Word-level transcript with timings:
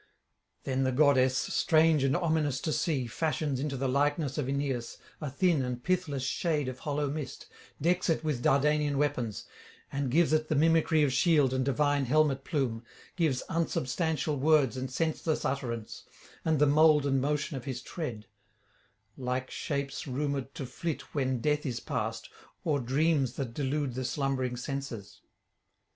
Then 0.63 0.81
the 0.81 0.91
goddess, 0.91 1.37
strange 1.37 2.03
and 2.03 2.15
ominous 2.15 2.59
to 2.61 2.73
see, 2.73 3.05
fashions 3.05 3.59
into 3.59 3.77
the 3.77 3.87
likeness 3.87 4.39
of 4.39 4.49
Aeneas 4.49 4.97
a 5.21 5.29
thin 5.29 5.61
and 5.61 5.83
pithless 5.83 6.23
shade 6.23 6.67
of 6.67 6.79
hollow 6.79 7.07
mist, 7.07 7.45
decks 7.79 8.09
it 8.09 8.23
with 8.23 8.41
Dardanian 8.41 8.97
weapons, 8.97 9.45
and 9.91 10.09
gives 10.09 10.33
it 10.33 10.47
the 10.47 10.55
mimicry 10.55 11.03
of 11.03 11.13
shield 11.13 11.53
and 11.53 11.63
divine 11.63 12.05
helmet 12.05 12.43
plume, 12.43 12.83
gives 13.15 13.43
unsubstantial 13.47 14.37
[640 14.39 14.69
673]words 14.69 14.77
and 14.81 14.91
senseless 14.91 15.45
utterance, 15.45 16.05
and 16.43 16.57
the 16.57 16.65
mould 16.65 17.05
and 17.05 17.21
motion 17.21 17.55
of 17.55 17.65
his 17.65 17.83
tread: 17.83 18.25
like 19.15 19.51
shapes 19.51 20.07
rumoured 20.07 20.55
to 20.55 20.65
flit 20.65 21.13
when 21.13 21.39
death 21.41 21.63
is 21.63 21.79
past, 21.79 22.27
or 22.63 22.79
dreams 22.79 23.33
that 23.33 23.53
delude 23.53 23.93
the 23.93 24.03
slumbering 24.03 24.57
senses. 24.57 25.21